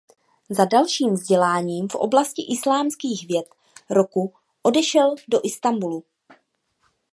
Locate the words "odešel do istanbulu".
4.61-6.03